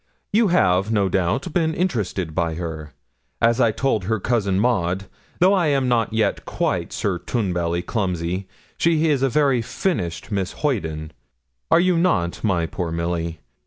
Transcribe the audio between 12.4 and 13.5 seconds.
my poor Milly?